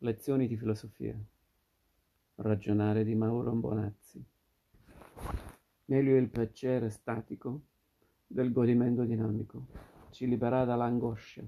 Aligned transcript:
Lezioni 0.00 0.46
di 0.46 0.56
filosofia. 0.56 1.18
Ragionare 2.36 3.02
di 3.02 3.16
Mauro 3.16 3.50
Bonazzi. 3.50 4.24
Meglio 5.86 6.14
il 6.14 6.28
piacere 6.28 6.88
statico 6.88 7.62
del 8.24 8.52
godimento 8.52 9.02
dinamico. 9.02 9.66
Ci 10.10 10.28
libera 10.28 10.64
dall'angoscia. 10.64 11.42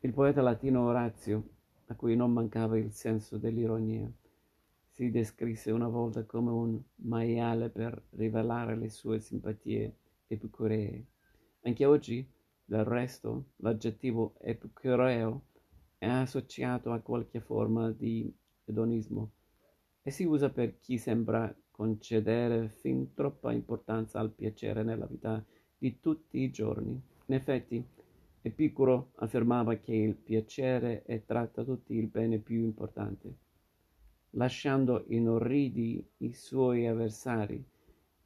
Il 0.00 0.12
poeta 0.12 0.42
latino 0.42 0.82
Orazio, 0.82 1.50
a 1.86 1.94
cui 1.94 2.16
non 2.16 2.32
mancava 2.32 2.76
il 2.76 2.90
senso 2.90 3.38
dell'ironia, 3.38 4.10
si 4.88 5.12
descrisse 5.12 5.70
una 5.70 5.86
volta 5.86 6.24
come 6.24 6.50
un 6.50 6.80
maiale 6.96 7.68
per 7.68 8.02
rivelare 8.16 8.74
le 8.74 8.88
sue 8.88 9.20
simpatie 9.20 9.94
epicuree. 10.26 11.04
Anche 11.60 11.84
oggi, 11.84 12.28
del 12.64 12.84
resto, 12.84 13.50
l'aggettivo 13.58 14.34
epicureo 14.40 15.42
è 16.00 16.08
associato 16.08 16.92
a 16.92 17.00
qualche 17.00 17.40
forma 17.40 17.90
di 17.90 18.34
edonismo 18.64 19.32
e 20.00 20.10
si 20.10 20.24
usa 20.24 20.48
per 20.48 20.80
chi 20.80 20.96
sembra 20.96 21.54
concedere 21.70 22.70
fin 22.70 23.12
troppa 23.12 23.52
importanza 23.52 24.18
al 24.18 24.32
piacere 24.32 24.82
nella 24.82 25.04
vita 25.04 25.44
di 25.76 26.00
tutti 26.00 26.38
i 26.38 26.50
giorni. 26.50 26.98
In 27.26 27.34
effetti, 27.34 27.84
Epicuro 28.40 29.10
affermava 29.16 29.74
che 29.74 29.92
il 29.94 30.14
piacere 30.14 31.02
è 31.02 31.22
tra 31.26 31.46
tutti 31.48 31.94
il 31.94 32.06
bene 32.06 32.38
più 32.38 32.62
importante, 32.62 33.36
lasciando 34.30 35.04
inorridi 35.08 36.02
i 36.18 36.32
suoi 36.32 36.86
avversari, 36.86 37.62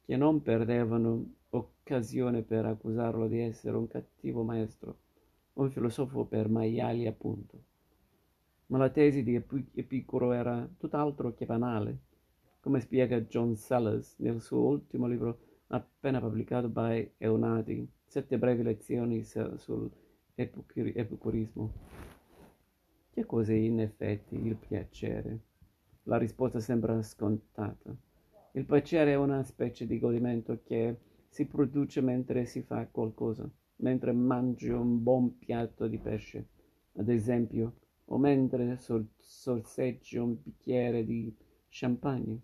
che 0.01 0.15
non 0.15 0.41
perdevano 0.41 1.25
occasione 1.49 2.41
per 2.41 2.67
accusarlo 2.67 3.27
di 3.27 3.41
essere 3.41 3.75
un 3.75 3.89
cattivo 3.89 4.43
maestro 4.43 4.99
un 5.55 5.71
filosofo 5.71 6.25
per 6.25 6.49
maiali 6.49 7.07
appunto. 7.07 7.63
Ma 8.67 8.77
la 8.77 8.89
tesi 8.89 9.23
di 9.23 9.35
Epicuro 9.35 10.31
era 10.31 10.67
tutt'altro 10.77 11.33
che 11.33 11.45
banale, 11.45 11.99
come 12.59 12.79
spiega 12.79 13.21
John 13.21 13.55
Sellers 13.55 14.15
nel 14.17 14.41
suo 14.41 14.65
ultimo 14.65 15.07
libro 15.07 15.39
appena 15.67 16.19
pubblicato 16.19 16.69
by 16.69 17.13
Eunadi, 17.17 17.87
Sette 18.05 18.37
brevi 18.37 18.61
lezioni 18.63 19.23
sull'epicurismo. 19.23 21.71
Che 23.11 23.25
cos'è 23.25 23.53
in 23.53 23.81
effetti 23.81 24.35
il 24.35 24.55
piacere? 24.55 25.39
La 26.03 26.17
risposta 26.17 26.59
sembra 26.59 27.01
scontata. 27.01 27.95
Il 28.51 28.65
piacere 28.65 29.11
è 29.11 29.15
una 29.15 29.43
specie 29.43 29.85
di 29.85 29.99
godimento 29.99 30.61
che 30.63 30.97
si 31.27 31.45
produce 31.45 31.99
mentre 32.01 32.45
si 32.45 32.61
fa 32.61 32.87
qualcosa 32.87 33.49
mentre 33.77 34.13
mangi 34.13 34.69
un 34.69 35.03
buon 35.03 35.37
piatto 35.37 35.87
di 35.87 35.97
pesce, 35.97 36.47
ad 36.93 37.09
esempio, 37.09 37.73
o 38.05 38.17
mentre 38.17 38.77
sol- 38.77 39.07
sorseggi 39.17 40.17
un 40.17 40.35
bicchiere 40.41 41.05
di 41.05 41.35
champagne. 41.69 42.39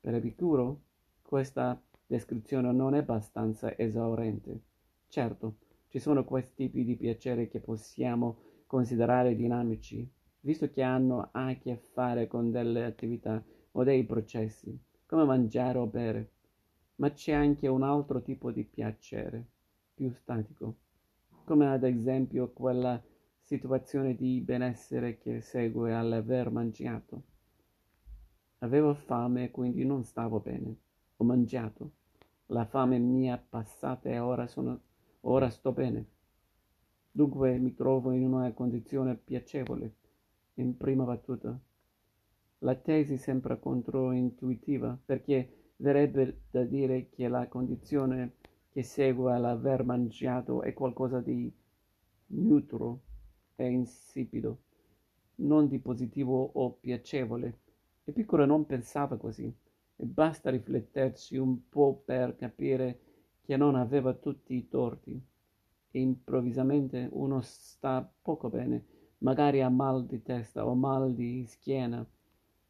Per 0.00 0.14
Epicuro 0.14 0.80
questa 1.22 1.80
descrizione 2.06 2.72
non 2.72 2.94
è 2.94 2.98
abbastanza 2.98 3.76
esaurente. 3.76 4.60
Certo, 5.08 5.56
ci 5.88 5.98
sono 5.98 6.24
questi 6.24 6.54
tipi 6.70 6.84
di 6.84 6.96
piacere 6.96 7.48
che 7.48 7.60
possiamo 7.60 8.36
considerare 8.66 9.34
dinamici, 9.34 10.08
visto 10.40 10.70
che 10.70 10.82
hanno 10.82 11.28
a 11.32 11.54
che 11.54 11.76
fare 11.76 12.26
con 12.26 12.50
delle 12.50 12.84
attività 12.84 13.42
o 13.72 13.84
dei 13.84 14.04
processi, 14.04 14.78
come 15.06 15.24
mangiare 15.24 15.78
o 15.78 15.86
bere, 15.86 16.30
ma 16.96 17.10
c'è 17.10 17.32
anche 17.32 17.68
un 17.68 17.82
altro 17.82 18.22
tipo 18.22 18.50
di 18.50 18.64
piacere 18.64 19.44
più 19.94 20.10
statico, 20.10 20.76
come 21.44 21.68
ad 21.68 21.84
esempio 21.84 22.50
quella 22.52 23.02
situazione 23.46 24.16
di 24.16 24.40
benessere 24.40 25.18
che 25.18 25.40
segue 25.40 25.94
all'aver 25.94 26.50
mangiato. 26.50 27.22
Avevo 28.58 28.92
fame 28.94 29.44
e 29.44 29.50
quindi 29.52 29.84
non 29.84 30.02
stavo 30.02 30.40
bene. 30.40 30.76
Ho 31.18 31.24
mangiato. 31.24 31.92
La 32.46 32.64
fame 32.64 32.98
mi 32.98 33.26
è 33.26 33.38
passata 33.48 34.08
e 34.08 34.18
ora, 34.18 34.48
sono, 34.48 34.80
ora 35.20 35.48
sto 35.48 35.70
bene. 35.70 36.06
Dunque 37.12 37.56
mi 37.58 37.72
trovo 37.72 38.10
in 38.10 38.24
una 38.24 38.52
condizione 38.52 39.14
piacevole, 39.14 39.94
in 40.54 40.76
prima 40.76 41.04
battuta. 41.04 41.56
La 42.58 42.74
tesi 42.74 43.16
sembra 43.16 43.58
controintuitiva 43.58 44.98
perché 45.04 45.72
verrebbe 45.76 46.40
da 46.50 46.64
dire 46.64 47.10
che 47.10 47.28
la 47.28 47.46
condizione 47.46 48.34
che 48.70 48.82
segue 48.82 49.32
all'aver 49.32 49.84
mangiato 49.84 50.62
è 50.62 50.72
qualcosa 50.72 51.20
di 51.20 51.52
neutro 52.28 53.02
e 53.56 53.66
insipido, 53.66 54.58
non 55.36 55.66
di 55.66 55.78
positivo 55.78 56.50
o 56.54 56.72
piacevole. 56.72 57.58
Epicuro 58.04 58.46
non 58.46 58.66
pensava 58.66 59.16
così, 59.16 59.52
e 59.96 60.04
basta 60.04 60.50
rifletterci 60.50 61.36
un 61.36 61.68
po' 61.68 62.02
per 62.04 62.36
capire 62.36 63.00
che 63.42 63.56
non 63.56 63.74
aveva 63.74 64.12
tutti 64.12 64.54
i 64.54 64.68
torti. 64.68 65.20
E 65.90 66.00
improvvisamente 66.00 67.08
uno 67.12 67.40
sta 67.40 68.08
poco 68.22 68.48
bene, 68.48 68.84
magari 69.18 69.62
ha 69.62 69.68
mal 69.68 70.06
di 70.06 70.22
testa 70.22 70.66
o 70.66 70.74
mal 70.74 71.14
di 71.14 71.44
schiena. 71.46 72.06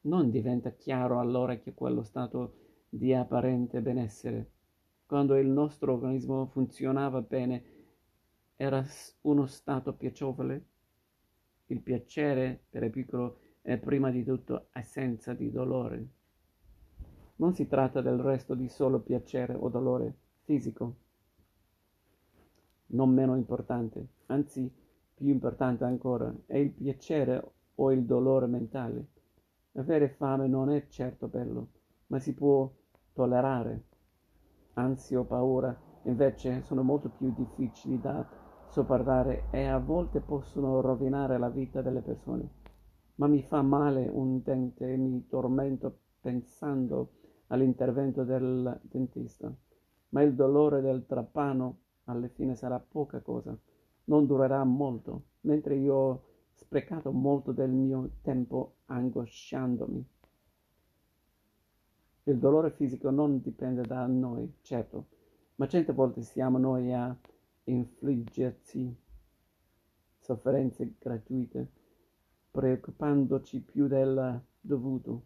Non 0.03 0.31
diventa 0.31 0.71
chiaro 0.71 1.19
allora 1.19 1.57
che 1.57 1.75
quello 1.75 2.03
stato 2.03 2.55
di 2.89 3.13
apparente 3.13 3.81
benessere 3.83 4.55
quando 5.07 5.37
il 5.37 5.47
nostro 5.47 5.93
organismo 5.93 6.47
funzionava 6.47 7.23
bene, 7.23 7.65
era 8.57 8.85
uno 9.23 9.47
stato 9.47 9.95
piacevole. 9.95 10.65
Il 11.67 11.81
piacere, 11.81 12.65
per 12.71 12.85
Epicuro, 12.85 13.39
è 13.63 13.77
prima 13.79 14.11
di 14.11 14.25
tutto 14.25 14.69
assenza 14.73 15.33
di 15.35 15.51
dolore. 15.51 16.07
Non 17.37 17.55
si 17.55 17.67
tratta 17.67 18.01
del 18.01 18.19
resto 18.19 18.55
di 18.55 18.69
solo 18.69 19.01
piacere 19.01 19.55
o 19.55 19.69
dolore 19.69 20.15
fisico, 20.45 20.97
non 22.89 23.13
meno 23.13 23.37
importante, 23.37 24.07
anzi 24.27 24.73
più 25.15 25.29
importante 25.29 25.85
ancora, 25.85 26.33
è 26.47 26.57
il 26.57 26.71
piacere 26.71 27.43
o 27.75 27.93
il 27.93 28.05
dolore 28.05 28.47
mentale. 28.47 29.07
Avere 29.73 30.09
fame 30.09 30.47
non 30.47 30.71
è 30.71 30.87
certo 30.89 31.27
bello, 31.27 31.69
ma 32.07 32.19
si 32.19 32.33
può 32.33 32.71
tollerare 33.13 33.83
ansia 34.75 35.21
o 35.21 35.25
paura 35.25 35.75
invece 36.03 36.63
sono 36.63 36.83
molto 36.83 37.09
più 37.09 37.33
difficili 37.35 38.01
da 38.01 38.25
sopportare 38.69 39.45
e 39.51 39.65
a 39.65 39.79
volte 39.79 40.21
possono 40.21 40.81
rovinare 40.81 41.39
la 41.39 41.49
vita 41.49 41.83
delle 41.83 42.01
persone. 42.01 42.49
Ma 43.17 43.27
mi 43.27 43.43
fa 43.43 43.63
male 43.63 44.09
un 44.09 44.43
dente 44.43 44.93
e 44.93 44.97
mi 44.97 45.27
tormento 45.27 45.99
pensando 46.21 47.13
all'intervento 47.49 48.25
del 48.25 48.79
dentista. 48.83 49.53
Ma 50.11 50.23
il 50.23 50.35
dolore 50.35 50.81
del 50.81 51.07
trapano 51.07 51.79
alla 52.05 52.29
fine 52.29 52.55
sarà 52.55 52.79
poca 52.79 53.21
cosa, 53.21 53.57
non 54.05 54.27
durerà 54.27 54.63
molto, 54.65 55.23
mentre 55.43 55.77
io 55.77 55.95
ho 55.95 56.23
sprecato 56.53 57.13
molto 57.13 57.53
del 57.53 57.71
mio 57.71 58.11
tempo 58.23 58.77
angosciandomi. 58.87 60.07
Il 62.25 62.39
dolore 62.39 62.71
fisico 62.73 63.11
non 63.11 63.41
dipende 63.41 63.83
da 63.83 64.07
noi, 64.07 64.53
certo, 64.63 65.07
ma 65.57 65.69
certe 65.69 65.93
volte 65.93 66.23
siamo 66.23 66.59
noi 66.59 66.93
a 66.93 67.17
infliggerci 67.67 68.97
sofferenze 70.19 70.95
gratuite, 70.99 71.71
preoccupandoci 72.51 73.61
più 73.61 73.87
del 73.87 74.43
dovuto, 74.61 75.23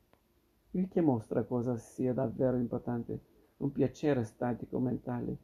il 0.72 0.88
che 0.88 1.00
mostra 1.00 1.44
cosa 1.44 1.76
sia 1.78 2.12
davvero 2.12 2.56
importante, 2.56 3.20
un 3.58 3.72
piacere 3.72 4.24
statico 4.24 4.78
mentale, 4.78 5.38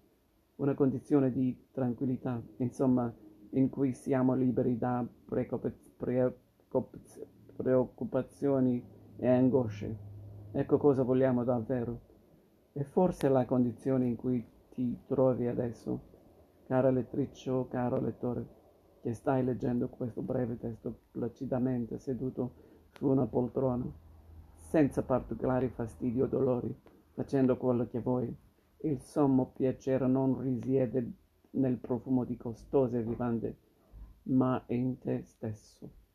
una 0.56 0.74
condizione 0.74 1.32
di 1.32 1.68
tranquillità, 1.70 2.42
insomma, 2.58 3.12
in 3.50 3.70
cui 3.70 3.92
siamo 3.92 4.34
liberi 4.34 4.76
da 4.76 5.06
preoccupazioni 7.56 8.84
e 9.16 9.28
angosce. 9.28 9.96
Ecco 10.52 10.76
cosa 10.78 11.02
vogliamo 11.02 11.44
davvero. 11.44 12.00
E 12.72 12.84
forse 12.84 13.28
la 13.28 13.44
condizione 13.46 14.06
in 14.06 14.16
cui 14.16 14.44
ti 14.70 14.98
trovi 15.06 15.46
adesso, 15.46 16.14
cara 16.66 16.90
lettrice 16.90 17.50
o 17.50 17.68
caro 17.68 18.00
lettore, 18.00 18.44
che 19.00 19.14
stai 19.14 19.44
leggendo 19.44 19.88
questo 19.88 20.20
breve 20.20 20.58
testo 20.58 21.02
placidamente 21.12 21.98
seduto 21.98 22.88
su 22.92 23.06
una 23.06 23.26
poltrona, 23.26 23.84
senza 24.54 25.02
particolari 25.02 25.68
fastidi 25.68 26.20
o 26.20 26.26
dolori, 26.26 26.74
facendo 27.12 27.56
quello 27.56 27.86
che 27.88 28.00
vuoi. 28.00 28.34
Il 28.78 29.00
sommo 29.00 29.52
piacere 29.54 30.06
non 30.06 30.40
risiede 30.40 31.12
nel 31.50 31.76
profumo 31.76 32.24
di 32.24 32.36
costose 32.36 33.02
vivande, 33.02 33.56
ma 34.24 34.62
in 34.66 34.98
te 34.98 35.22
stesso. 35.22 36.05